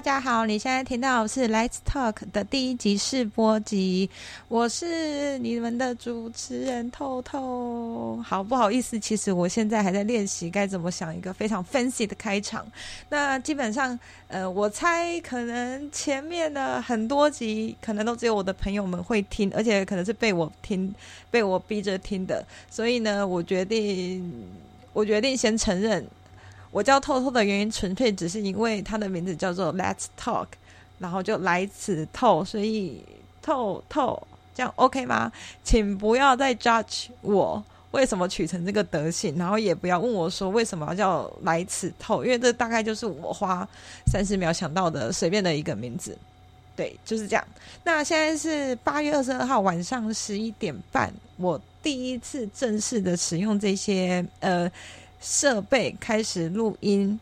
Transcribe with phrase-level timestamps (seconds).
[0.00, 4.08] 大家好，你现在听到是《Let's Talk》的第一集试播集，
[4.48, 8.18] 我是你们的主持人透透。
[8.24, 12.64] 好，不好意思，其实我现在还在练习该怎么想一个非常 fancy 的开场。
[13.10, 13.98] 那基本上，
[14.28, 20.94] 呃，我猜可能前面的很多集可能都只有我的朋友们会听，而且可能是被我听，
[21.30, 22.42] 被我逼着听的。
[22.70, 24.32] 所以呢，我决定，
[24.94, 26.02] 我决定先承认。
[26.72, 30.46] 我叫透透的原因，纯粹只是因为他的名字叫做 Let's Talk，
[31.00, 33.04] 然后就来此透，所以
[33.42, 34.24] 透透
[34.54, 35.32] 这样 OK 吗？
[35.64, 37.60] 请不要再 judge 我
[37.90, 43.68] 为什么取成这个德性，然后也不要问我说为什么要叫来此透，因为这大概就是我花
[44.06, 46.16] 三十秒想到的随便的一个名字。
[46.76, 47.44] 对，就是这样。
[47.82, 54.70] 那现在是八月二十二号晚上十一点半，我第一次正式的使用这些呃。
[55.20, 57.20] 设备开始录音，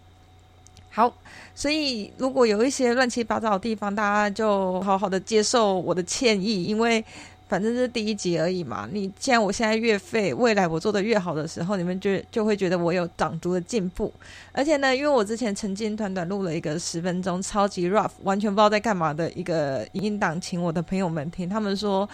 [0.91, 1.13] 好，
[1.55, 7.05] 所以如果有一些乱七八糟的地方，大家就好好的接受我的歉意，因为
[7.49, 8.89] 反正是第一集而已嘛。
[8.93, 14.13] 你既然我现在越废，未来我做的越好的时候，你们就就会觉得我有长足的进步。
[14.53, 22.09] 而且呢，因为我之前曾经短短录了一个十分钟超级 rough，完全不知道在干嘛的一个音档，请我的朋友们听，他们说。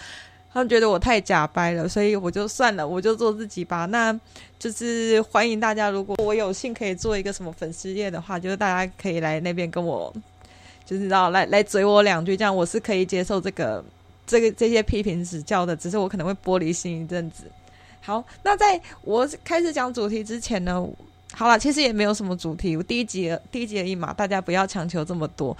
[0.55, 3.86] 他们觉得我太假掰了，所以我就算了，我就做自己吧。
[3.86, 4.16] 那
[4.56, 10.14] 就是欢迎大家，如果我有幸可以做一个什么粉丝页的话，就是大家可以来那边跟我，
[10.86, 13.84] 就是然后来来嘴我两句，这样我是可以接受这个
[14.25, 15.75] 这个这些批评指教的。
[15.75, 17.50] 只是我可能会玻璃心一阵子。
[18.00, 20.88] 好，那在我开始讲主题之前呢，
[21.32, 25.56] 好了，其实也没有什么主题，我第一集第一集而已嘛，大家不要强求这么多。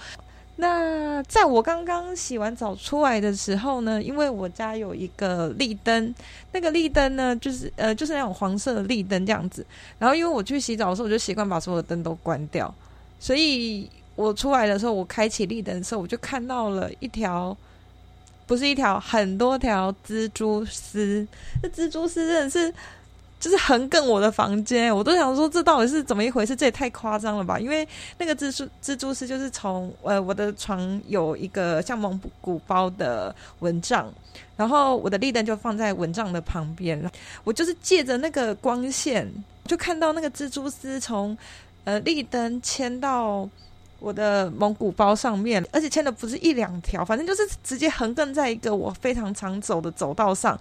[0.57, 6.15] 那在我刚刚洗完澡出来的时候呢，因为我家有一个立灯，
[6.53, 9.65] 那个立灯呢，就是呃，就是那种黄色的立灯这样子。
[9.99, 12.73] 然后因为我去洗澡的时候，我就习惯把所有的灯都关掉，
[13.19, 17.55] 所以我出来的时候，我开启立灯的时候，我就看到了一条，
[18.47, 21.27] 不是一条，很多条蜘蛛丝。
[21.61, 22.73] 那蜘蛛丝真的是。
[23.39, 26.55] 就是横亘我的房间，我都想说这到底是怎么一回事？
[26.55, 27.59] 这也太夸张了吧！
[27.59, 27.87] 因为
[28.17, 34.11] 那个蜘蛛蜘蛛丝就是从呃我的床有一个像蒙古包的蚊帐，
[34.55, 36.99] 然后我的立灯就放在蚊帐的旁边，
[37.43, 39.31] 我就是借着那个光线，
[39.65, 41.37] 就看到那个蜘蛛丝从
[41.83, 43.47] 呃立灯牵到。
[44.05, 50.55] 我的蒙古包上面，而且牵的不是一两条，反正就是直接横亘在一个我非常常走的走道上，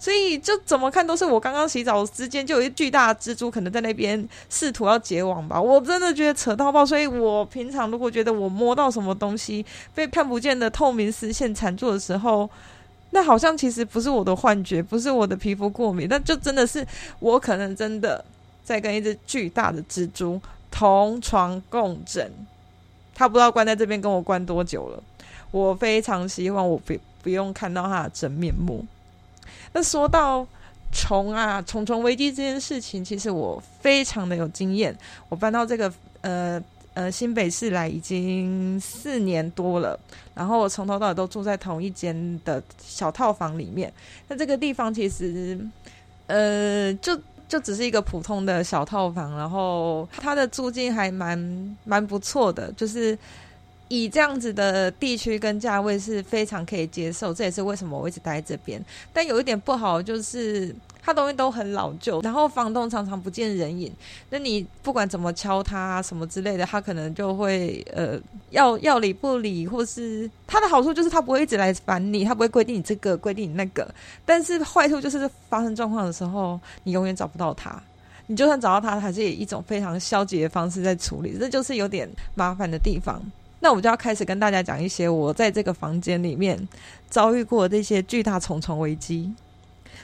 [0.00, 6.84] 所以就怎么看都是我刚刚洗澡之间就有一巨大蜘蛛可能在那边试图要结网吧，我真的觉得扯到爆。
[6.84, 9.64] 所以我平常如果觉得我摸到什么东西
[9.94, 12.50] 被看不见的透明丝线缠住的时候，
[13.10, 16.84] 那好像其实不是我的幻觉，不是我的皮肤过敏，那就真的是
[17.20, 18.24] 我可能真的
[18.64, 22.28] 在跟一只巨大的蜘蛛同床共枕。
[23.18, 25.02] 他不知道关在这边跟我关多久了，
[25.50, 28.86] 我非常希望我不不用看到他的真面目。
[29.72, 30.46] 那说到
[30.92, 34.96] 虫啊，虫虫危机这件事情，其实我非常的有经验。
[35.28, 36.62] 我搬到这个呃
[36.94, 39.98] 呃新北市来已经四年多了，
[40.32, 43.92] 然后我从头到尾都住在同一间的小套房里面。
[44.28, 45.58] 那这个地方其实
[46.28, 47.20] 呃就。
[47.48, 53.18] 就只是一个普通的小套房，然后它的租金还蛮蛮不错的，就是
[53.88, 57.32] 以这样子的地区跟价位是非常可以接受。
[57.32, 58.84] 这也是为什么我一直待在这边。
[59.12, 60.74] 但有一点不好就是。
[61.08, 63.90] 他东西都很老旧，然后房东常常不见人影。
[64.28, 68.20] 那你不管怎么敲他，什么之类的，他可能就会呃
[68.50, 73.88] 要要理不理，或是他的好处就是他不会一直来烦你，他不会规定你这个规定你那个。
[74.26, 77.82] 但是坏处就是发生状况的时候，你永远找不到他。
[78.26, 83.18] 你就算找到他，还是以一种非常消极的方式在处理，这就是有点麻烦的地方。
[83.60, 86.68] 那我就要开始跟大家讲一些我在这个房间里面
[87.08, 89.32] 遭遇过这些巨大重重危机。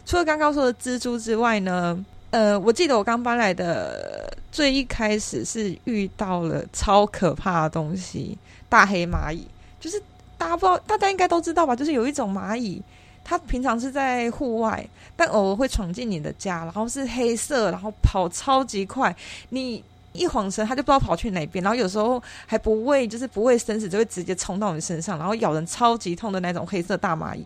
[0.05, 8.37] 除了刚刚说的蜘蛛之外呢，呃，我记得我刚搬来的最一开始是遇到了超可怕的东西——
[8.69, 9.47] 大黑蚂蚁。
[9.81, 10.01] 就是
[10.39, 11.77] 大家不知道，大家应该都知道吧？
[11.77, 12.83] 就是有一种蚂蚁，
[13.23, 19.15] 它平常是在户外，但偶尔会闯进你的家，然后是黑色，然后跑超级快，
[19.51, 27.45] 你一晃神，它就不知道跑去哪边，然后有时候还不畏，就是不畏生死，就会直接冲到你身上，然后咬人超级痛的那种黑色大蚂蚁。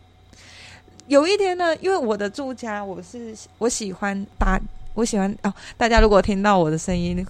[1.08, 4.60] 有一天呢，因为我的住家，我是我喜欢大，
[4.92, 5.52] 我喜欢哦。
[5.76, 7.26] 大家如果听到我的声音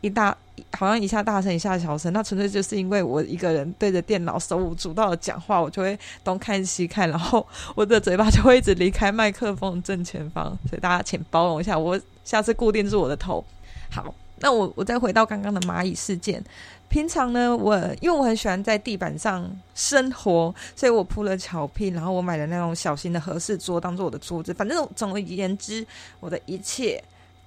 [0.00, 0.36] 一大，
[0.72, 7.46] 好像一下大声一下小声，那纯粹就是因为我一个人对着电脑手舞足蹈的讲话，我就会东看西看，然后
[7.76, 13.44] 我的嘴巴就会一直离开麦克风正前方，所以大家请包容一下，我下次固定住我的头。
[13.88, 16.44] 好，那我我再回到刚刚的蚂蚁事件。
[16.88, 24.52] 平常呢，我因为我很喜欢在地板上生活，所以我铺了巧拼，然后我买了那种小型的合适桌当做我的桌子。
[24.52, 25.86] 反正总而言之，
[26.20, 27.02] 我的一切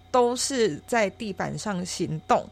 [0.09, 2.43] 都是在地板上行动。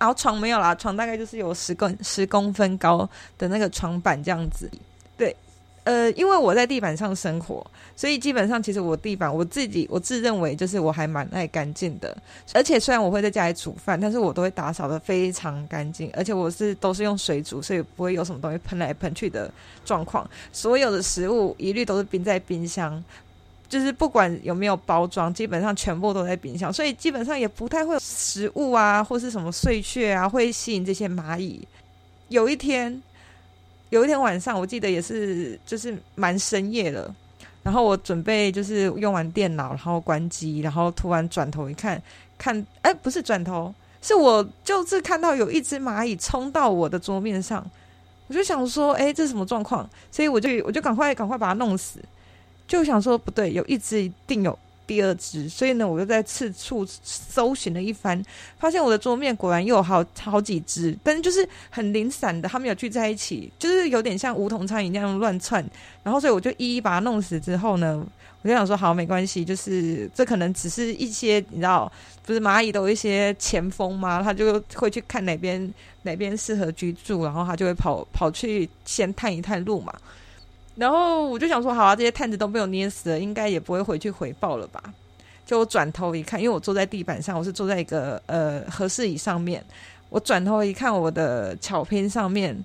[0.00, 3.08] 然后床没有啦，床大概就是有十公十公分高
[3.38, 4.68] 的那个床板这样子。
[5.16, 5.36] 对，
[5.84, 12.16] 呃，因为我在地板上生活，所以基本上其实我地板我自己我自认为就是我还蛮爱干净的。
[12.54, 16.10] 而且虽然我会在家里煮饭，但是我都会打扫得非常干净。
[16.14, 19.52] 而且我是都是用水煮，所以不会有什么东西喷来喷去的
[19.84, 20.28] 状况。
[20.52, 23.02] 所有的食物一律都是冰在冰箱。
[23.68, 31.66] 就是不管有没有包装，基本上全部都在冰箱，所以基本上也不太会有食物啊，或是什么碎屑啊，会吸引这些蚂蚁。
[32.28, 33.02] 有一天，
[33.92, 37.14] 有一天晚上，我记得也是，就是蛮深夜了，
[37.62, 42.02] 然后我准备就是用完电脑，然后关机，然后突然转头一看，
[42.38, 47.62] 看，哎，不是转头，是我就是看到有一只蚂蚁冲到我的桌面上，
[48.28, 49.86] 我就想说，哎，这是什么状况？
[50.10, 52.00] 所以我就我就赶快赶快把它弄死。
[52.66, 58.22] 就想说不对，有一只一定有第二只，所以呢，我就在四处搜寻了一番，
[58.58, 65.64] 发现我的桌面果然又有好好几只，但是就是很零散的，它们有聚在一起，就是有点像梧桐苍蝇那样乱窜。
[66.02, 68.04] 然后，所以我就一一把它弄死之后呢，
[68.42, 71.90] 我就想说好，没关系，就是这可能只是一些你知道，
[72.26, 74.20] 不是蚂蚁都有一些前锋吗？
[74.22, 79.94] 它就会去看哪边哪边适合居住，然后它就会跑跑去先探一探路嘛。
[80.74, 84.82] 然后我就想说，好啊，这些探子都被我捏死了，应该也不会回去回报了吧？
[85.44, 89.62] 就我转头一看，因为我坐在地板上，我是坐在一个呃和室椅上面。
[90.08, 92.56] 我转头一看，我的巧拼上面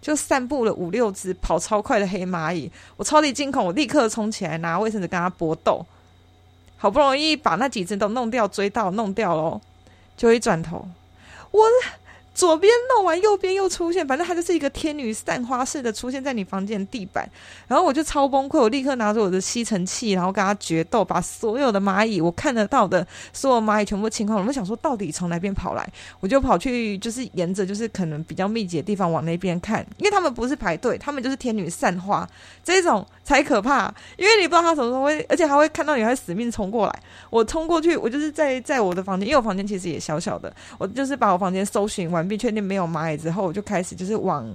[0.00, 5.86] 就散布了五六只跑超快的黑蚂蚁，我超级惊恐，我立刻冲起来拿卫生纸跟他搏斗，
[6.76, 9.60] 好不容易把那几只都弄掉，追到弄掉喽，
[10.16, 10.88] 就一转头，
[11.52, 11.60] 我。
[12.34, 17.28] 左边弄完，右边又出现，反正它就是一个天女散花似的出现在你房间地板，
[17.68, 24.44] 然后我就超崩溃，我立刻拿着我的吸尘器，然后跟他决斗，把所有的蚂蚁我看得到的所有蚂蚁全部清空了。
[24.46, 25.86] 我想说，到底从哪边跑来？
[26.20, 32.26] 我就跑去，就是沿着就是可能比较密集的地方往那边看，因为他们不是排队，他们就是天女散花
[32.64, 37.02] 这种才可怕，因为你不知道他什么时候会，而且还会看到你，还死命冲过来。
[37.28, 42.21] 我冲过去，我就是在在我的房间，因为我房间其实也小小的，我就是把我房间搜寻完。
[42.26, 44.50] 并确定没有蚂蚁之后，我就开始就是往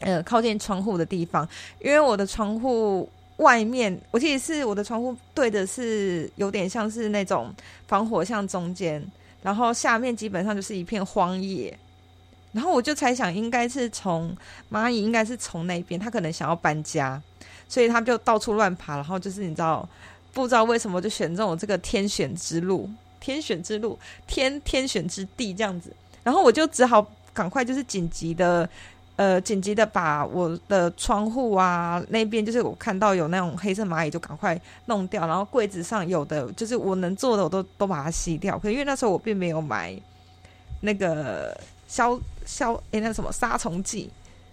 [0.00, 1.48] 呃靠近窗户的地方，
[1.80, 3.08] 因为我的窗户
[3.38, 7.54] 外面，我记得是我的窗户对的是有点像是那种
[7.86, 9.04] 防火巷中间，
[9.42, 11.78] 然后下面基本上就是一片荒野，
[12.52, 14.34] 然后我就猜想应该是从
[14.70, 17.20] 蚂蚁应该是从那边，他可能想要搬家，
[17.68, 19.86] 所以他就到处乱爬，然后就是你知道
[20.32, 22.88] 不知道为什么就选中我这个天选之路，
[23.20, 25.92] 天选之路，天天选之地这样子。
[26.26, 28.68] 然后我就只好赶快，就是紧急的，
[29.14, 35.24] 呃，紧急的把我的窗户啊那边，就是我看到有那种黑色蚂蚁，就赶快弄掉。
[35.24, 38.58] 然后柜子上有的，就是我能做的，我都都把它吸掉。
[38.58, 39.96] 可因为那时候我并没有买
[40.80, 41.56] 那个
[41.86, 44.10] 消消诶，那什么杀虫剂，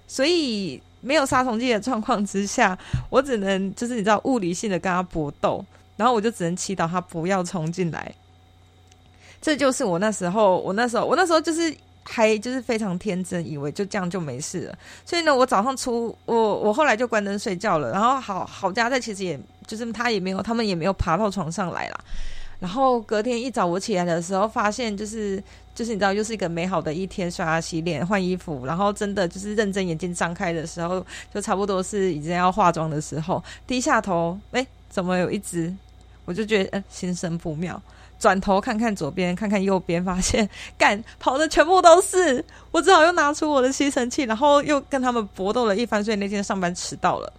[0.07, 2.77] 所以没有杀虫剂的状况之下，
[3.09, 5.65] 我只能就是你知道物理性的跟它搏斗。
[5.95, 8.13] 然后我就只能祈祷它不要冲进来。
[9.43, 14.77] 这就是我那时候，我那时候，我那时候就是还就是非常天真，以为就这样就没事了。
[15.05, 17.91] 所以呢，我早上出我我后来就关灯睡觉了。
[17.91, 21.99] 然后好好家在其实也就是他也没有，他们也没有爬到床上来啦。
[22.57, 25.43] 然后隔天一早我起来的时候，发现就是
[25.75, 35.73] 就是你知道，又是一个美好的一天，刷牙洗脸换衣服，然后真的就是认真眼睛张开的时候，就差不多是已经要化妆的时候，低下头，哎，怎么有一只？
[36.23, 37.81] 我就觉得，嗯，心生不妙。
[38.23, 40.49] 转头看看左边，看看右边，发现
[40.79, 47.33] 干跑的全部都是，我只好又拿出我的吸尘器，然后又跟他们搏斗了一番，所以那天上班迟到了。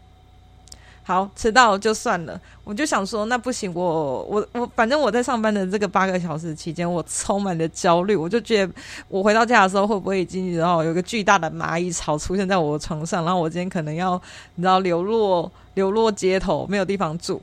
[1.03, 8.73] 好，迟到就算了，我就想说，那不行，我我我，反正我在上班的这个八个小时期间，我充满了焦虑，我就觉得
[9.09, 14.21] 我回到家的时候，会不会已经然后有个巨大的蚂蚁巢出现在我的床上，然后我今天可能要
[14.55, 17.41] 你知道流落流落街头，没有地方住，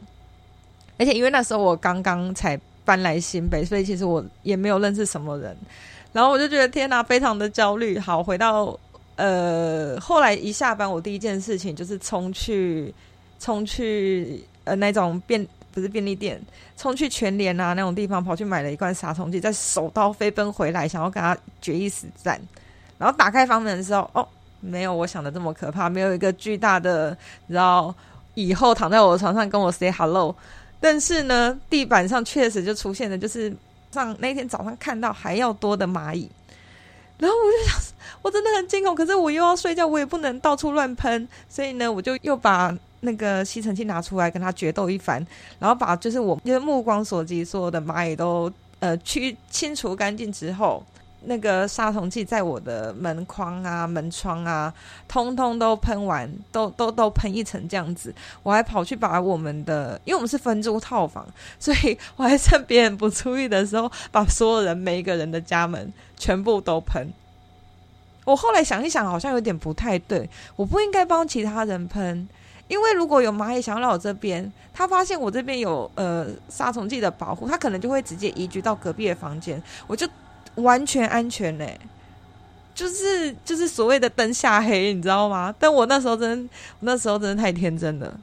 [1.00, 2.60] 而且因为那时候我刚刚才。
[2.92, 5.56] 搬来新北，所以其实我也没有认识什么人，
[6.12, 7.98] 然后我就觉得天哪，非常的焦虑。
[7.98, 8.78] 好，回到
[9.16, 12.94] 呃，后来一下班，我第一件事情就是冲去
[13.40, 16.38] 冲去呃那种便不是便利店，
[16.76, 22.38] 冲去全联啊那种地方，跑去买了一罐杀虫剂，再手刀飞奔回来，想要跟他决一死战。
[22.98, 24.28] 然后打开房门的时候，哦，
[24.60, 27.18] 没有我想的这么可怕，没有一个巨大的，
[27.48, 27.96] 然后
[28.34, 30.36] 以后躺在我的床上跟我 say hello。
[30.82, 33.56] 但是呢，地板上确实就出现了，就是
[33.92, 36.30] 上那天早上看到还要多的蚂蚁。
[37.20, 37.80] 然后我就想，
[38.24, 45.26] 我真的很惊恐，可是我又要睡觉，我也不能到处乱喷，所以呢，我就又把那个吸尘器拿出来跟他决斗一番，
[45.60, 50.84] 然后把就是我就是目光所及所有的蚂蚁都呃去清除干净之后。
[51.24, 54.74] 那个杀虫剂在我的门框啊、门窗啊，
[55.08, 58.14] 通通都喷完，都都都喷一层这样子。
[58.42, 61.28] 我还跑去把我们的，因为我们是分租套房，
[61.60, 67.08] 所以我还趁别人不注意的时候，把所有人每一个人的家门全部都喷。
[68.26, 72.28] 我后来想一想，好像有点不太对，我不应该帮其他人喷，
[72.68, 80.10] 因为如果有蚂蚁想要来我这边，他发现我这边有呃杀虫剂的保护，他可能就会直接移居到隔壁的房间，我就。
[80.56, 81.80] 完全安全嘞，
[82.76, 85.54] 就是就是所谓的灯下黑，你知道吗？
[85.58, 86.50] 但我那时候真，
[86.82, 88.20] 那时候真的太天真了，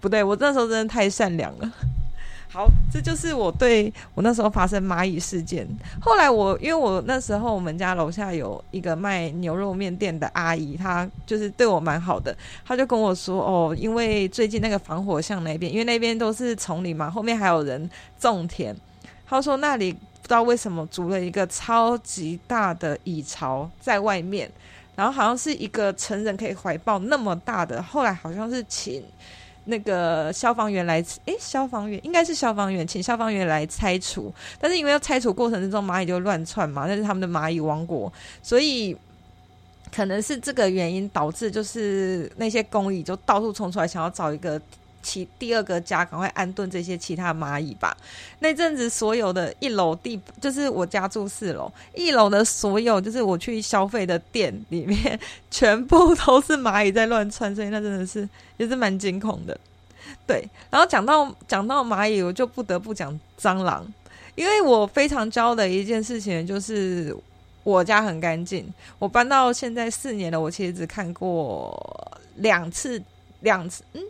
[0.00, 1.72] 不对，我那时候真的太善良了。
[2.52, 5.64] 好，这就是我对我那时候发生蚂蚁事件。
[6.00, 18.74] 后来我因为我那时候我们家楼下有一个卖牛肉面店的阿姨，她就是对我蛮好的，她就跟我说哦，因为最近那个防火巷那边，因为那边都是丛林嘛，后面还有人种田，
[19.26, 19.96] 她说那里。
[20.30, 24.48] 不知道为什么筑了一个超级大的蚁巢在外面，
[24.94, 27.82] 然后好像是一个成人可以怀抱那么大的。
[27.82, 29.02] 后来好像是请
[29.64, 34.32] 那个消防员来，诶，消防员应该是消防员，请消防员来拆除。
[34.60, 38.96] 但是因为要拆除过程之中，蚂蚁就乱窜嘛，那是他们的蚂蚁王国，所以
[39.92, 44.62] 可能是这个原因导致，就是那些工蚁就到处冲出来，想要找一个。
[45.02, 47.96] 其第二个家，赶快安顿这些其他蚂蚁吧。
[48.40, 55.18] 那阵子，所有的一楼地，就是我家住四楼，一楼的所有，就是我去消费的店里面，
[55.50, 59.58] 全部都是蚂蚁在乱窜，所以那真的是也是蛮惊恐的。
[60.26, 63.86] 对，然后讲到讲到蚂蚁，我就不得不讲蟑螂，
[64.34, 67.16] 因为我非常骄傲的一件事情就是
[67.62, 68.72] 我家很干净。
[68.98, 73.02] 我搬到现在四年了，我其实只看过两次，
[73.40, 74.02] 两次，嗯。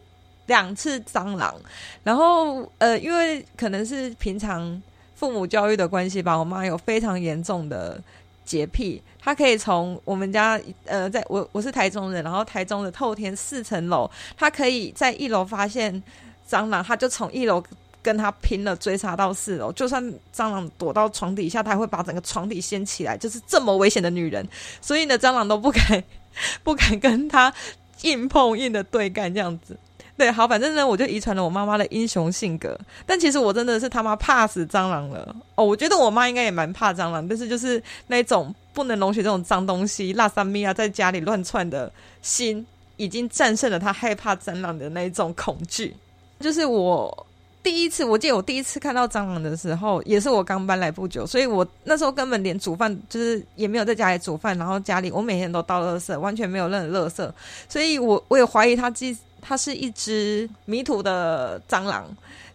[0.50, 1.54] 两次蟑螂，
[2.02, 4.82] 然后呃，因为可能是平常
[5.14, 8.02] 父母教育的关系吧，我妈有非常严重的
[8.44, 16.02] 洁癖，她可以从我们家呃，在我我是台中人，然后台中的透天四层楼，她可以在一楼发现
[16.48, 17.62] 蟑螂，她就从一楼
[18.02, 20.02] 跟他拼了，追杀到四楼，就算
[20.34, 24.44] 蟑螂躲到床底下，她会把整个床底掀起来，就是这么危险的女人，
[24.80, 26.02] 所以呢，蟑螂都不敢
[26.64, 27.54] 不敢跟她
[28.02, 29.78] 硬碰硬的对干这样子。
[30.20, 32.78] 对，好，反正呢，我就遗传了我妈妈的英雄性格。
[33.06, 35.64] 但其实我真的是他妈怕死蟑螂了哦。
[35.64, 42.66] 我觉得我妈应该也蛮怕蟑螂，但是就是那种不能容许这种脏东西、辣三咪啊，在家里乱窜的心，
[42.98, 45.96] 已经战胜了她害怕蟑螂的那一种恐惧。
[46.40, 47.26] 就是我
[47.62, 57.32] 第一次，我记得我第一次看到蟑螂的时候，也是我刚搬来不久，所以我那时候根本连煮饭，就是也没有在家里煮饭，然后家里我每天都倒垃圾，完全没有任何垃圾，
[57.70, 59.16] 所以我我也怀疑他自己。
[59.40, 62.06] 它是一只迷途的蟑螂，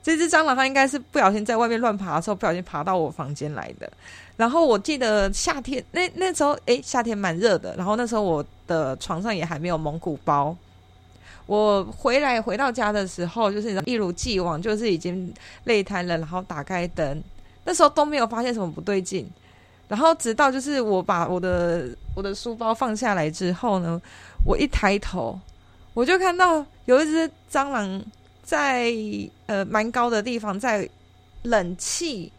[0.04, 3.92] 这只蟑螂它应该是不小心在外面乱爬的时候，不小心爬到我房间来的。
[4.38, 7.74] 然后我记得夏天那那时候，诶，夏天蛮热的。
[7.78, 10.56] 然后那时候我的床上也还没有蒙古包。
[11.46, 15.34] 我回来回到家的时候，就是一如既往，就是已经
[15.66, 17.24] 累瘫了，然后打开灯，
[17.64, 19.30] 那时候都没有发现什么不对劲。
[19.88, 24.02] 然后直到就是我把我的我的书包放下来之后呢，
[24.44, 25.40] 我一抬头。
[25.96, 28.06] 我就看到有一只蟑螂
[28.44, 28.94] 在
[29.48, 30.88] 呃蛮高的地方，在
[31.42, 32.32] 冷气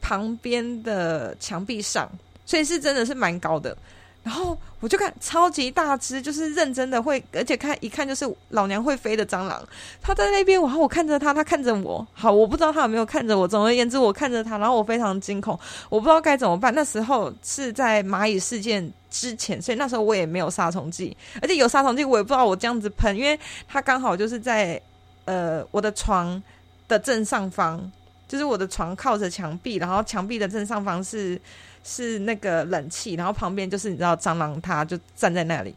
[0.00, 2.10] 旁边的墙壁上，
[2.44, 3.76] 所以是真的是蛮高的。
[4.24, 9.62] 然后我就看超级大只，就是认真的会，而且看一看就是老娘会飞的蟑螂。
[10.00, 12.04] 它在那边，然后我看着它，它看着我。
[12.14, 13.46] 好，我不知道它有没有看着我。
[13.46, 15.56] 总而言之，我看着它，然后我非常惊恐，
[15.90, 16.74] 我不知道该怎么办。
[16.74, 23.38] 那时候是在蚂蚁事件之前，所以那时候我也没有杀虫剂，而且有杀虫剂我也不知道我这样子喷，因为
[23.68, 24.80] 它刚好就是在
[25.26, 26.42] 呃我的床
[26.88, 27.92] 的正上方，
[28.28, 31.40] 就是我的床靠着墙壁，然后墙壁的正上方是。
[31.86, 35.74] 是那个冷气，然后旁边就是你知道蟑螂，它就站在那里。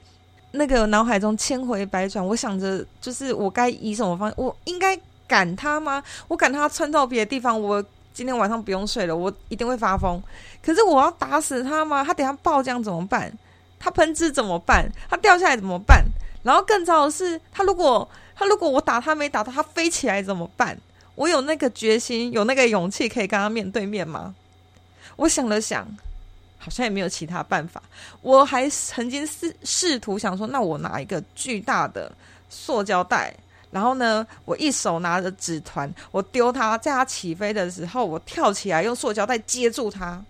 [0.52, 4.34] 那个脑海中千回百转，我想着就是我该以什么方？
[4.38, 6.02] 我应该赶它吗？
[6.30, 10.24] 我赶它窜到别的地方，我今天晚上不用睡了，我一定会发疯。
[10.66, 12.02] 可是我要打死它吗？
[12.06, 13.30] 它等下爆浆怎么办？
[13.78, 14.90] 它喷汁怎么办？
[15.10, 16.06] 它掉下来怎么办？
[16.42, 20.78] 然后更糟的是，它如果它如果我打它没打到，它飞起来怎么办？
[21.18, 24.36] 我有那个决心，有那个勇气可以跟他面对面吗？
[25.16, 25.84] 我想了想，
[26.60, 27.82] 好像也没有其他办法。
[28.22, 32.12] 我还曾经试试图想说，那我拿一个巨大的
[32.52, 33.36] 塑胶袋，
[33.72, 40.24] 然后呢，我一手拿着纸团，我丢它，在它起飞的时候，我跳起来用塑胶袋接住它。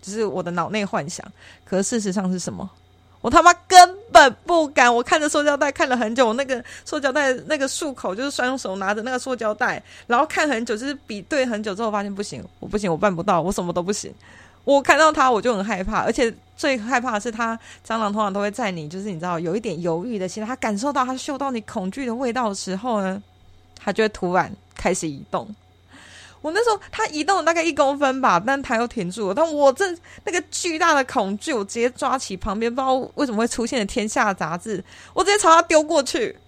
[0.00, 1.30] 就是我的脑内幻想。
[1.66, 2.68] 可事实上是什么？
[3.20, 4.94] 我他妈根本不敢！
[4.94, 14.12] 我看着塑胶袋看了很久，那个塑胶袋那个束口就是双手拿着那个塑胶袋，然后看很久，就是比对很久之后发现不行，我不行，我办不到，我什么都不行。
[14.64, 23.22] 我看到它我就很害怕，而且最害怕的是它蟑螂通常都会在你就是你知道有一点犹豫的心，它感受到它嗅到你恐惧的味道的时候呢，
[23.78, 25.48] 它就会突然开始移动。
[26.42, 29.34] 我那时候它移动了大概一公分吧，但它又停住了。
[29.34, 29.84] 但我这
[30.24, 34.82] 那个巨大的恐惧，我直接抓起旁边不知道为什么会出现的《天下》杂志，
[35.12, 36.38] 我直接朝它丢过去。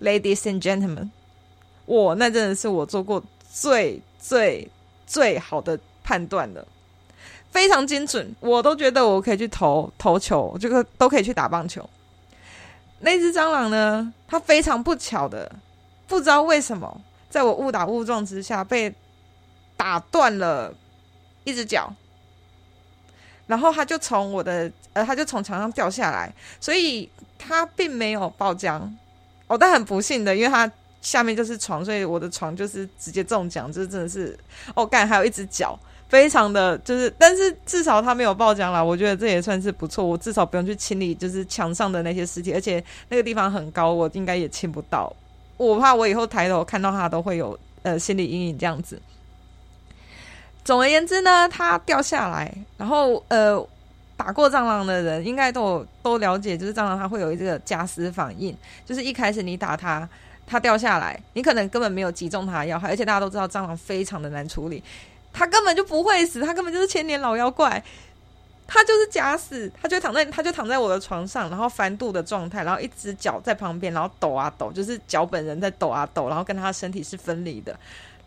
[0.00, 1.10] Ladies and gentlemen，
[1.86, 4.68] 我那真的是我做过最最
[5.06, 6.66] 最好的判断了，
[7.50, 11.88] 非常精准，我都觉得我可以去投投球，这个都可以去打棒球。
[13.00, 15.52] 那只蟑螂呢，它非常不巧的，
[16.08, 17.00] 不知道为什么。
[17.30, 18.94] 在我误打误撞之下，被
[19.76, 20.74] 打断了
[21.44, 21.92] 一只脚，
[23.46, 27.08] 然后他就从我的呃，他就从墙上掉下来，所以
[27.38, 28.80] 他并没有爆浆。
[29.46, 30.70] 哦，但很不幸的，因为他
[31.00, 34.38] 下面就是床，所以我的床就是直接中奖，这真的是
[34.74, 45.10] 哦干，还有一只脚，非常的就是，但是至少他没有爆浆啦，我觉得这也算是不错，我至少不用去清理就是墙上的那些尸体，而且那个地方很高，我应该也清不到。
[45.58, 48.98] 我怕我以后抬头看到它都会有呃心理阴影这样子。
[50.64, 53.62] 总而言之呢，它掉下来，然后呃
[54.16, 60.08] 打过蟑螂的人应该都都了解，就是蟑螂它会有一个夹死反应，就是一开始你打它，
[60.46, 64.82] 它掉下来，你可能根本没有击中它的要害，而且大家都知道蟑螂非常的难处理，
[65.32, 67.82] 它根本就不会死，它根本就是千年老妖怪。
[68.70, 77.74] 他就是假死，他就躺在，他就躺在我的床上，然后翻肚的状态，然后一只脚在旁边，然后抖啊抖，就是脚本人在抖啊抖，然后跟他的身体是分离的。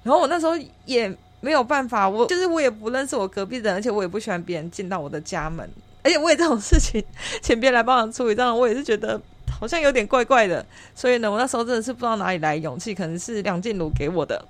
[0.02, 0.54] 然后我那时候
[0.86, 5.70] 也没有办法，我就是我也不认识我隔壁的人，而且我也不喜欢别人进到我的家门，
[6.02, 7.04] 而且我也这种事情
[7.44, 10.66] 请别人来帮忙处理，这样我也是觉得好像有点怪怪的。
[10.96, 14.44] 所以呢，我那时候真的是不知道哪里来勇气，可能是梁静茹给我的，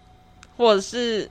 [0.55, 1.29] 或者是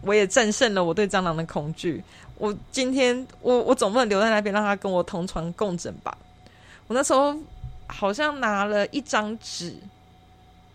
[0.00, 2.02] 我也战胜了我对蟑螂的恐惧。
[2.42, 6.18] 我今天我我总不能留在那边让他跟我同床共枕吧？
[6.88, 7.36] 我那时候
[7.86, 9.76] 好像拿了一张纸，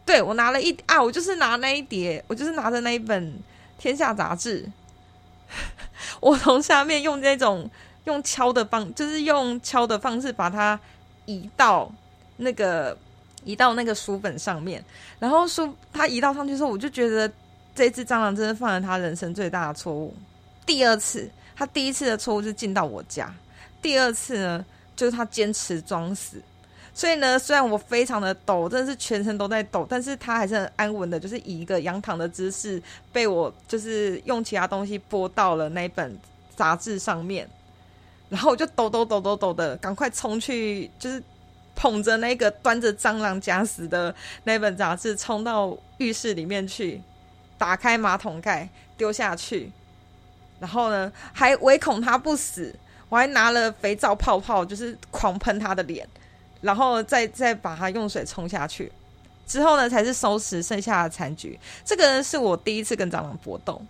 [0.05, 3.21] 对，我拿了一啊，我就是拿那一叠，我就是拿着那一本
[3.77, 4.65] 《天下》杂志，
[6.21, 7.69] 我从下面用那种
[8.05, 10.79] 用敲的方，就是用敲的方式把它
[11.25, 11.91] 移到
[12.37, 12.97] 那个
[13.43, 14.81] 移到那个书本上面，
[15.19, 17.29] 然后书它移到上去之后，我就觉得
[17.75, 20.15] 这只蟑螂真的犯了他人生最大的错误，
[20.65, 21.29] 第二次。
[21.57, 23.33] 他第一次的错误是进到我家，
[23.81, 24.63] 第二次呢，
[24.95, 26.39] 就是他坚持装死。
[26.93, 36.17] 所以呢，虽然我非常的抖，真的是全身都在抖，但是他还是很安稳的，就是以一个仰躺的姿势，被我就是用其他东西拨到了那本
[36.55, 37.47] 杂志上面，
[38.29, 41.21] 然后我就抖抖抖抖抖的，赶快冲去，就是
[41.75, 46.99] 捧着那个端着蟑螂假死的那本杂志，冲到浴室里面去，
[47.59, 48.67] 打开马桶盖，
[48.97, 49.71] 丢下去。
[50.59, 52.73] 然后呢，还唯恐他不死，
[53.09, 56.07] 我还拿了肥皂泡泡，就是狂喷他的脸，
[56.61, 58.91] 然后再再把他用水冲下去。
[59.45, 61.57] 之后呢，才是收拾剩下的残局。
[61.85, 63.81] 这个呢，是我第一次跟蟑螂搏斗。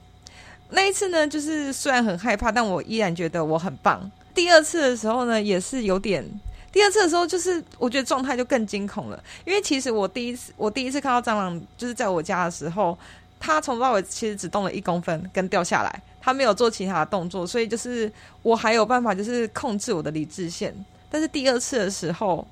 [0.70, 4.12] 那一次呢，就是虽然很害怕，但我依然觉得我很棒。
[4.36, 6.24] 第二次的时候呢，也是有点。
[6.72, 12.96] 第二次的时候，就是我觉得状态就更惊恐了，因为其实我第一次我第一次看到蟑螂，就是在我家的时候，
[13.40, 16.02] 它从头到尾其实只动了一公分，跟掉下来。
[16.20, 20.74] 他没有做其他的动作，所以就是我还有办法，就是控制我的理智线。
[21.10, 22.46] 但是第二次的时候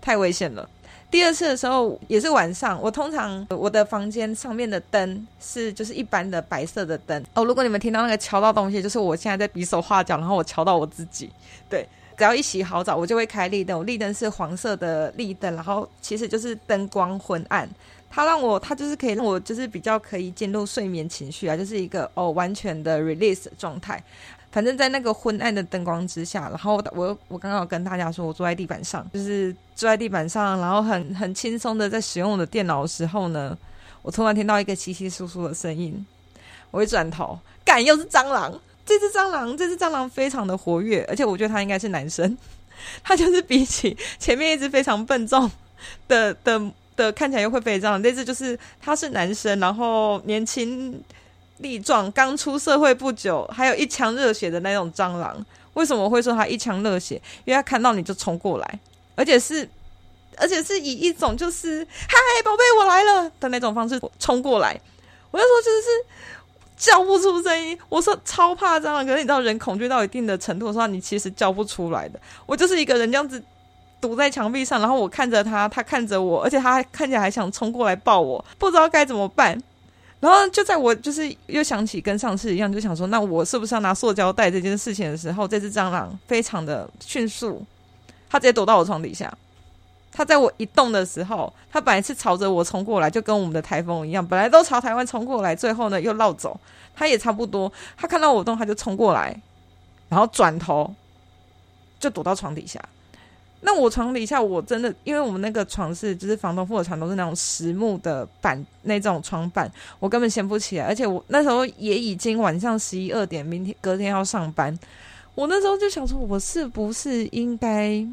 [0.00, 0.68] 太危险了。
[1.08, 7.44] 第二次的时候也是晚上，我通常我的房间上面的灯是就是一般的白色的灯哦。
[7.44, 11.30] 如果你们听到那个敲到东西，就是我现在在比手画脚，然后我敲到我自己。
[11.68, 13.78] 对，只要一洗好澡，我就会开立灯。
[13.78, 17.68] 我立灯是黄色的立灯，然后其实就是灯光昏暗。
[18.08, 24.02] 它让我，它就是可以让我，就是比较可以进入睡眠情绪啊，就是一个哦完全的 release 状态。
[24.52, 33.58] 反正，在那个昏暗的灯光之下，然后我我刚刚有跟大家说，我坐在地板上，就是坐在地板上，然后很很轻松的在使用我的电脑的时候呢，
[34.00, 36.06] 我突然听到一个窸窸窣窣的声音，
[36.70, 38.58] 我一转头，干，又是蟑螂！
[38.86, 42.38] 这只蟑螂，这只蟑螂非常的活跃，而且我觉得它应该是男生，
[43.04, 45.50] 它就是比起前面一只非常笨重
[46.08, 46.72] 的的。
[46.96, 51.00] 的看起来又会飞蟑螂，这只就是他是男生，然后年轻
[51.58, 55.44] 力壮，刚出社会不久，还有一腔热血的那种蟑螂。
[55.74, 57.20] 为什么会说他一腔热血？
[57.44, 58.80] 因为他看到你就冲过来，
[59.14, 59.68] 而且是
[60.38, 64.78] 而且是以一种就是“嗨，宝贝，我来了”的那种方式冲过来。
[65.30, 65.88] 我就说就是
[66.76, 67.78] 叫不出声音。
[67.90, 72.18] 我说超怕蟑螂，可是你知道人恐惧到一定的程度的时候，你其实叫不出来的。
[72.46, 73.42] 我就是一个人这样子
[74.00, 79.60] 堵在墙壁上，然后我看着他，他看着我，而且他还看起来还想冲过来抱我，不知道该怎么办。
[80.18, 87.64] 然后就在我就是又想起跟上次一样，就想说，那我是不是要拿塑胶袋这件事情的时候，这只蟑螂非常的迅速，
[88.28, 89.32] 它直接躲到我床底下。
[90.10, 96.58] 它在我一动的时候，它本来是朝着我冲过来，就跟我们的台风一样，本来都朝台湾冲过来，最后呢又绕走。
[96.94, 99.38] 它也差不多，它看到我动，它就冲过来，
[100.08, 100.94] 然后转头
[102.00, 102.82] 就躲到床底下。
[103.68, 110.84] 那我床底下，我真的，因为我们那个床是，就是房东付的床，都是那种实木的板，那种床板，我根本掀不起来。
[110.84, 114.78] 而且我那时候也已经晚上十一二点，明天隔天要上班，
[115.34, 118.06] 我那时候就想说，我是不是应该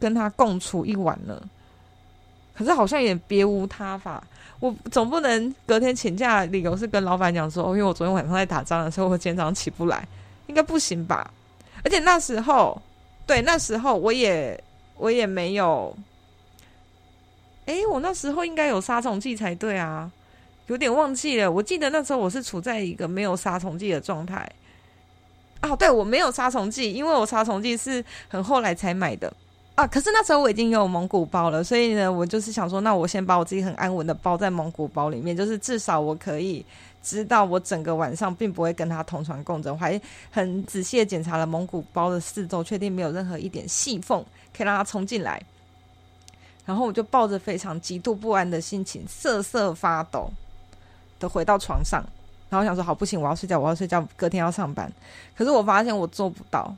[0.00, 1.40] 跟他共处一晚呢？
[2.52, 4.20] 可是好像也别无他法，
[4.58, 10.04] 我总不能隔天请假，理由是跟老板讲说，哦，因为我昨天晚上在打仗的时候，我今天早上起不来，
[10.48, 11.30] 应该不行吧？
[11.84, 12.82] 而且那时候，
[13.24, 14.60] 对，那时候我也。
[14.98, 15.94] 我也没有，
[17.66, 20.10] 诶，我那时候应该有杀虫剂才对啊，
[20.68, 21.50] 有点忘记了。
[21.50, 24.50] 我记得那时候我是处在一个没有杀虫剂的状态。
[25.62, 29.32] 哦，对，我没有杀虫剂，因为我杀虫剂是很后来才买的
[29.74, 29.86] 啊。
[29.86, 36.64] 可是那时候我已经有蒙古包了，所以呢，我就是想说，那我先把我自己很安稳的包在蒙古包里面，就是至少我可以。
[37.06, 44.20] 知道我整个晚上并不会跟他同床共枕，我还很仔细的检查了蒙古包的四周，确定没有任何一点细缝
[44.52, 45.40] 可以让他冲进来。
[46.64, 50.28] 然后我就抱着非常极度不安的心情，瑟瑟发抖
[51.20, 52.04] 的回到床上。
[52.48, 54.92] 然后想说：“好，不行，我要睡觉，我要睡觉，隔天要上班。”
[55.38, 56.74] 可是我发现我做不到，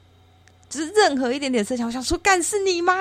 [0.68, 2.92] 就是任何一点点事情，我想说：“干，是你吗？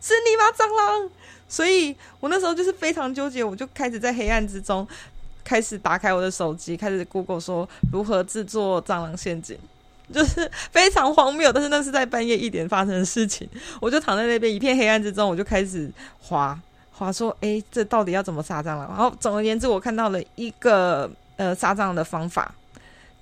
[0.00, 1.10] 是你吗，蟑螂？”
[1.48, 4.88] 所以我那时候就是非常纠结，我就开始在黑暗之中。
[5.44, 9.58] 开始打开我的手机，开始 Google 说如何制作蟑螂陷阱，
[10.12, 11.52] 就是非常荒谬。
[11.52, 13.48] 但是那是在半夜一点发生的事情，
[13.80, 16.58] 我就躺在那边一片黑暗之中，我就开始滑
[16.90, 22.54] 滑说：“诶，这到底要怎么杀蟑螂？”然后总而言之，我看到了一个呃杀蟑螂的方法，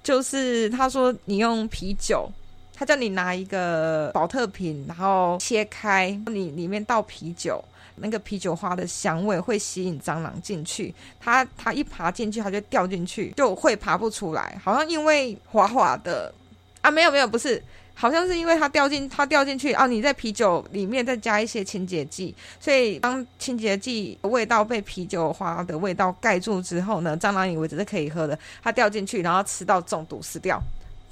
[0.02, 2.30] 就是他说你用啤酒，
[2.74, 7.62] 他叫你拿一个宝特瓶，然后切开，你里面倒啤酒。
[8.00, 14.58] 那个啤酒花的香味会吸引蟑螂进去，它它一爬进去，它就掉进去，就会爬不出来。
[14.62, 16.32] 好像因为滑滑的
[16.80, 17.62] 啊，没有没有，不是，
[17.94, 19.86] 好像是因为它掉进它掉进去啊。
[19.86, 30.58] 你在啤酒里面再加一些清洁剂，所以当清洁剂味道被啤酒花的味道盖住之后呢，蟑螂以为这是可以喝的，它掉进去，然后吃到中毒死掉，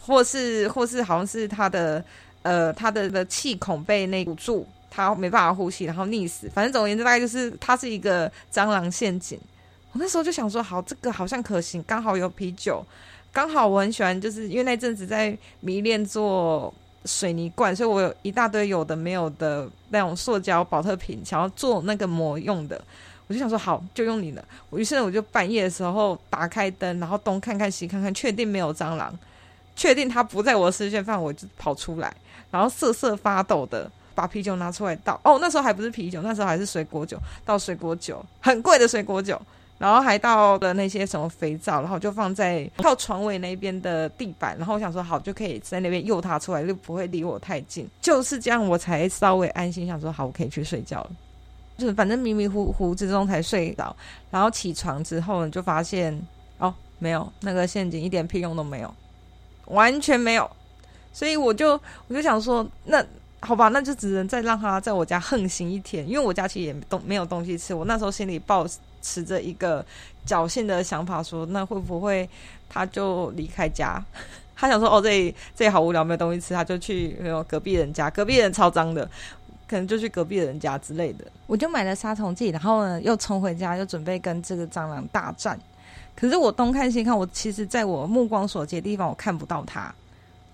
[0.01, 2.03] 或是或是好像是它的
[2.43, 4.67] 呃它的的气孔被那堵住。
[4.91, 6.49] 他没办法呼吸，然后溺死。
[6.49, 9.39] 反正总而言之，大概就是它是一个蟑螂陷阱。
[9.93, 12.85] 我那时候就想说，好，这个好像可行，刚好有啤酒，
[13.33, 16.73] 刚好我很喜欢，就是因为那阵子在迷恋做
[17.07, 22.79] 水泥罐，所以我有一大堆有的没有的那种塑胶保特瓶，想要做那个膜用的。
[23.27, 24.45] 我就想说，好，就用你的。
[24.69, 29.19] 我于是我就半夜的时候打开灯，然后东看看西看看，确定没有蟑螂，
[29.75, 32.15] 确定它不在我的视线范围，就跑出来，
[32.51, 33.91] 然后瑟瑟发抖的。
[34.19, 35.21] 把啤酒拿出来倒。
[35.23, 39.41] 哦，那时候还不是啤酒，那时候还是水果酒，倒水果酒，很贵的水果酒，
[39.79, 51.11] 然后还倒了那些什么肥皂，然后就放在靠床尾那边的地板，然后我想说好，就可以在那边诱它出来，就不会离我太近，就是这样，我才稍微安心，想说好，我可以去睡觉了，
[51.77, 53.95] 就是反正迷迷糊糊之中才睡着，
[54.33, 56.13] 然后起床之后呢，就发现
[56.59, 58.93] 哦，没有那个陷阱，一点屁用都没有，
[59.67, 60.51] 完全没有，
[61.13, 63.01] 所以我就我就想说那。
[63.41, 67.73] 好吧，那就只能再让他在我家横行一天，因为我家其实也东没有东西吃。
[67.73, 68.67] 我那时候心里抱
[69.01, 69.85] 持着一个
[70.27, 72.29] 侥幸的想法说，那会不会
[72.69, 74.05] 他就离开家？
[74.57, 79.09] 他想说哦，这里这里好无聊，没有东西吃，他就去隔壁人家，隔壁人超脏的，
[79.69, 81.25] 可能就去隔壁人家之类的。
[81.47, 85.57] 我就买了杀虫剂，然后呢又冲回家，又准备跟这个蟑螂大战。
[86.17, 89.95] 可是我东看西看，我其实在我目光所及的地方，我看不到它。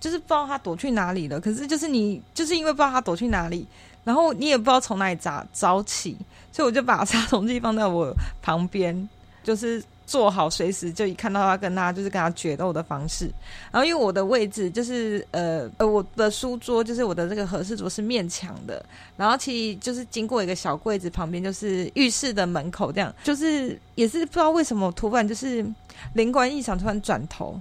[0.04, 3.66] 就是不知道他躲去哪里了，可是就是你就是因为不知道他躲去哪里，
[4.04, 6.14] 然后你也不知道从哪里找找起，
[6.52, 9.08] 所以我就把杀虫剂放在我旁边，
[9.42, 13.32] 就是做好随时就一看到他跟他就是跟他决斗的方式。
[13.72, 18.84] 然后因为我的位置就是呃呃我的书桌就是我的这个合适桌是面墙的，
[19.16, 25.64] 然后其实就是经过一个小柜子旁边就是浴室的门口这样，就是也是不知道为什么突然就是
[26.12, 27.58] 灵光一闪，突然转头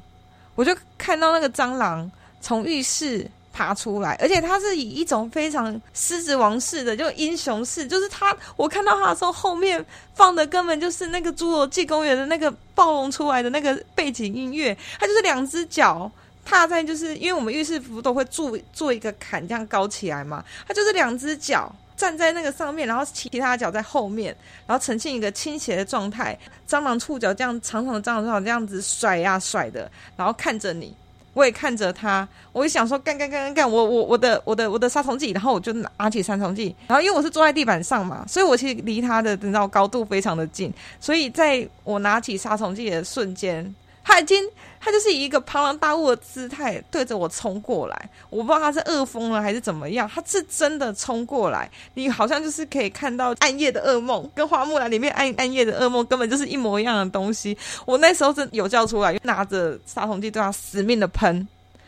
[0.55, 2.11] 我就看到那个蟑螂。
[2.43, 16.11] 从浴室爬出来，而且他是以一种非常狮子王式的，就英雄式，就是他，我看到他的时候，后面放的根本就是那个侏罗纪公园的那个暴龙出来的那个背景音乐，他就是两只脚
[16.43, 24.35] 踏在，就是因为我们浴室服都会做做一个坎这样高起来嘛，他就是两只脚站在那个上面，然后其他脚在后面，
[24.67, 30.93] 然后呈现一个倾斜的状态，蟑螂触角这样长长的蟑螂触角这样子甩呀甩的，然后看着你。
[31.33, 43.73] 我也看着他，我就想说干干干干干，我我我的我的我的杀虫剂，然后我就拿起杀虫剂，然后因为我是坐在地板上嘛，所以我其实离他的你知道高度非常的近，所以在我拿起杀虫剂的瞬间。
[44.03, 44.43] 他已经，
[44.79, 48.09] 他就是以一个庞然大物的姿态对着我冲过来。
[48.29, 51.69] 我不知道他是饿疯了还是怎么样，他是真的冲过来。
[51.93, 57.57] 你好像就是可以看到暗夜的噩梦，跟花木兰里面暗暗夜的噩梦根本就是一模一样的东西。
[57.85, 61.47] 我那时候真有叫出来，拿着杀虫剂对他死命的喷，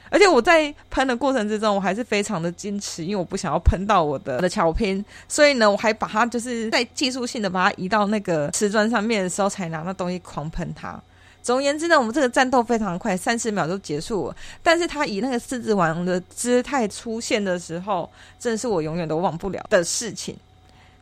[0.09, 10.97] 而且我在喷的过程之中，我还是非常的矜持，因为我不想要喷到我的的巧拼，所以呢，我还把它就是在技术性的把它移到那个瓷砖上面的时候，才拿那东西狂喷它。
[11.45, 14.35] 总而言之呢，我们这个战斗非常快，三十秒就结束了。
[14.63, 20.35] 但是他以那个狮子王的姿态出现的时候，真的是我永远都忘不了的事情。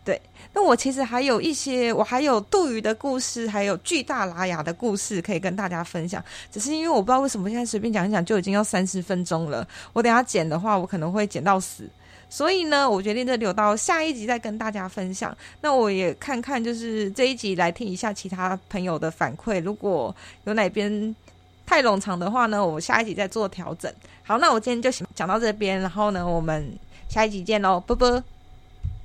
[0.04, 6.22] 对，那我其实还有一些，我还有杜鱼的故事，还有巨大拉雅的故事可以跟大家分享。
[6.52, 11.88] 只是因为我不知道为什么现在随便讲一讲就已经要三十分钟了，我等下剪的话，我可能会剪到死。
[12.34, 15.38] 所以呢，我决定就留到下一集再跟大家分享。
[15.62, 19.62] 那我也看看，就是这一集来听一下其他朋友的反馈。
[19.62, 20.14] 如果
[20.46, 21.16] 有哪边
[21.64, 23.94] 太冗长的话呢，我下一集再做调整。
[24.24, 26.68] 好，那我今天就讲到这边，然后呢，我们
[27.08, 28.24] 下一集见喽，啵啵。